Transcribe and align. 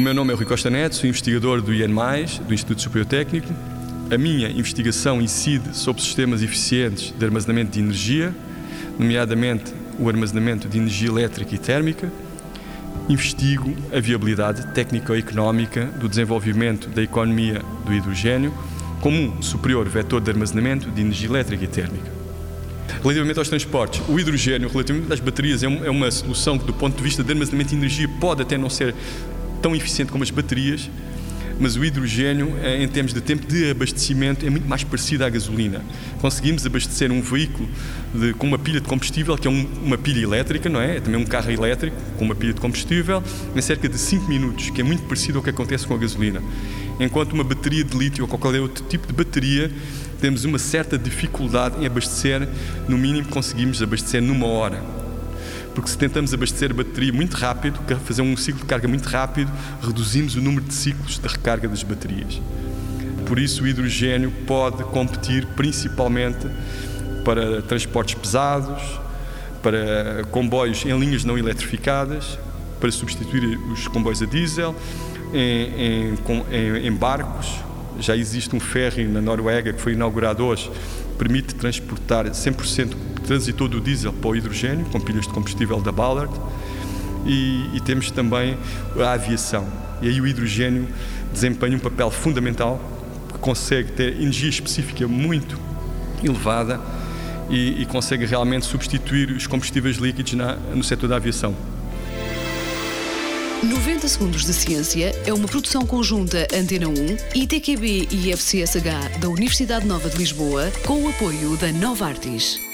nome 0.00 0.32
é 0.32 0.36
Rui 0.36 0.44
Costa 0.44 0.68
Neto, 0.68 0.94
sou 0.94 1.08
investigador 1.08 1.62
do 1.62 1.72
IN+, 1.72 1.88
do 2.46 2.52
Instituto 2.52 2.82
Superior 2.82 3.06
Técnico. 3.06 3.48
A 4.10 4.18
minha 4.18 4.48
investigação 4.50 5.22
incide 5.22 5.74
sobre 5.74 6.02
sistemas 6.02 6.42
eficientes 6.42 7.14
de 7.18 7.24
armazenamento 7.24 7.72
de 7.72 7.80
energia, 7.80 8.34
nomeadamente 8.98 9.72
o 9.98 10.08
armazenamento 10.08 10.68
de 10.68 10.78
energia 10.78 11.08
elétrica 11.08 11.54
e 11.54 11.58
térmica. 11.58 12.12
Investigo 13.08 13.74
a 13.90 13.98
viabilidade 13.98 14.66
técnico-económica 14.74 15.86
do 15.86 16.08
desenvolvimento 16.08 16.88
da 16.90 17.02
economia 17.02 17.62
do 17.84 17.94
hidrogênio 17.94 18.52
como 19.00 19.16
um 19.16 19.42
superior 19.42 19.88
vetor 19.88 20.20
de 20.20 20.30
armazenamento 20.30 20.90
de 20.90 21.00
energia 21.00 21.28
elétrica 21.28 21.64
e 21.64 21.68
térmica. 21.68 22.16
Relativamente 23.02 23.38
aos 23.38 23.48
transportes, 23.48 24.02
o 24.08 24.18
hidrogênio, 24.18 24.68
relativamente 24.68 25.12
às 25.12 25.20
baterias, 25.20 25.62
é, 25.62 25.66
é 25.66 25.90
uma 25.90 26.10
solução 26.10 26.58
que, 26.58 26.64
do 26.64 26.72
ponto 26.72 26.96
de 26.96 27.02
vista 27.02 27.22
de 27.22 27.30
armazenamento 27.32 27.70
de 27.70 27.76
energia, 27.76 28.08
pode 28.20 28.42
até 28.42 28.58
não 28.58 28.68
ser 28.68 28.94
tão 29.56 29.74
eficiente 29.74 30.12
como 30.12 30.22
as 30.22 30.30
baterias, 30.30 30.88
mas 31.58 31.76
o 31.76 31.84
hidrogênio, 31.84 32.54
eh, 32.62 32.82
em 32.82 32.88
termos 32.88 33.14
de 33.14 33.20
tempo 33.20 33.46
de 33.46 33.70
abastecimento, 33.70 34.44
é 34.44 34.50
muito 34.50 34.68
mais 34.68 34.84
parecido 34.84 35.24
à 35.24 35.28
gasolina. 35.28 35.82
Conseguimos 36.20 36.66
abastecer 36.66 37.10
um 37.10 37.22
veículo 37.22 37.68
de, 38.14 38.34
com 38.34 38.46
uma 38.46 38.58
pilha 38.58 38.80
de 38.80 38.86
combustível, 38.86 39.36
que 39.38 39.48
é 39.48 39.50
um, 39.50 39.66
uma 39.82 39.96
pilha 39.96 40.22
elétrica, 40.22 40.68
não 40.68 40.80
é? 40.80 40.98
É 40.98 41.00
também 41.00 41.20
um 41.20 41.24
carro 41.24 41.50
elétrico 41.50 41.96
com 42.18 42.24
uma 42.24 42.34
pilha 42.34 42.52
de 42.52 42.60
combustível, 42.60 43.22
em 43.54 43.60
cerca 43.60 43.88
de 43.88 43.96
5 43.96 44.28
minutos, 44.28 44.70
que 44.70 44.80
é 44.80 44.84
muito 44.84 45.04
parecido 45.04 45.38
ao 45.38 45.44
que 45.44 45.50
acontece 45.50 45.86
com 45.86 45.94
a 45.94 45.98
gasolina. 45.98 46.42
Enquanto 47.00 47.32
uma 47.32 47.44
bateria 47.44 47.84
de 47.84 47.96
lítio 47.96 48.24
ou 48.24 48.28
qualquer 48.28 48.60
outro 48.60 48.84
tipo 48.84 49.06
de 49.06 49.12
bateria, 49.12 49.70
temos 50.20 50.44
uma 50.44 50.58
certa 50.58 50.98
dificuldade 50.98 51.82
em 51.82 51.86
abastecer, 51.86 52.46
no 52.88 52.98
mínimo 52.98 53.28
conseguimos 53.28 53.82
abastecer 53.82 54.20
numa 54.20 54.46
hora 54.46 55.05
porque 55.76 55.90
se 55.90 55.98
tentamos 55.98 56.32
abastecer 56.32 56.70
a 56.70 56.74
bateria 56.74 57.12
muito 57.12 57.36
rápido, 57.36 57.78
fazer 58.06 58.22
um 58.22 58.34
ciclo 58.34 58.62
de 58.62 58.66
carga 58.66 58.88
muito 58.88 59.06
rápido, 59.10 59.52
reduzimos 59.82 60.34
o 60.34 60.40
número 60.40 60.64
de 60.64 60.72
ciclos 60.72 61.18
de 61.18 61.28
recarga 61.28 61.68
das 61.68 61.82
baterias. 61.82 62.40
Por 63.26 63.38
isso, 63.38 63.62
o 63.62 63.66
hidrogênio 63.66 64.32
pode 64.46 64.82
competir 64.84 65.44
principalmente 65.48 66.48
para 67.22 67.60
transportes 67.60 68.14
pesados, 68.14 68.82
para 69.62 70.24
comboios 70.30 70.82
em 70.86 70.98
linhas 70.98 71.24
não 71.24 71.36
eletrificadas, 71.36 72.38
para 72.80 72.90
substituir 72.90 73.58
os 73.70 73.86
comboios 73.86 74.22
a 74.22 74.26
diesel, 74.26 74.74
em, 75.34 76.14
em, 76.50 76.86
em 76.86 76.92
barcos. 76.92 77.48
Já 78.00 78.16
existe 78.16 78.56
um 78.56 78.60
ferry 78.60 79.04
na 79.04 79.20
Noruega 79.20 79.74
que 79.74 79.80
foi 79.82 79.92
inaugurado 79.92 80.42
hoje, 80.42 80.70
permite 81.18 81.54
transportar 81.54 82.24
100% 82.30 82.96
transitou 83.26 83.68
do 83.68 83.80
diesel 83.80 84.12
para 84.12 84.30
o 84.30 84.36
hidrogênio, 84.36 84.86
com 84.86 85.00
pilhas 85.00 85.26
de 85.26 85.32
combustível 85.32 85.80
da 85.80 85.92
Ballard, 85.92 86.32
e, 87.26 87.70
e, 87.74 87.80
temos 87.80 88.10
também 88.10 88.56
a 88.98 89.12
aviação. 89.12 89.66
E 90.00 90.08
aí 90.08 90.20
o 90.20 90.26
hidrogênio 90.26 90.86
desempenha 91.32 91.76
um 91.76 91.80
papel 91.80 92.10
fundamental, 92.10 92.80
que 93.32 93.38
consegue 93.38 93.92
ter 93.92 94.20
energia 94.20 94.48
específica 94.48 95.08
muito 95.08 95.58
elevada 96.22 96.80
e, 97.50 97.82
e 97.82 97.86
consegue 97.86 98.24
realmente 98.24 98.64
substituir 98.64 99.30
os 99.32 99.46
combustíveis 99.46 99.96
líquidos 99.96 100.34
na, 100.34 100.54
no 100.54 100.84
setor 100.84 101.08
da 101.08 101.16
aviação. 101.16 101.54
90 103.62 104.06
Segundos 104.06 104.44
de 104.44 104.52
Ciência 104.52 105.12
é 105.26 105.32
uma 105.32 105.48
produção 105.48 105.84
conjunta 105.84 106.46
Antena 106.54 106.88
1, 106.88 106.94
ITQB 107.34 108.08
e 108.12 108.32
FCSH 108.32 109.18
da 109.18 109.28
Universidade 109.28 109.86
Nova 109.86 110.08
de 110.08 110.16
Lisboa, 110.16 110.70
com 110.84 111.02
o 111.02 111.08
apoio 111.08 111.56
da 111.56 111.72
Nova 111.72 112.06
Artis. 112.06 112.65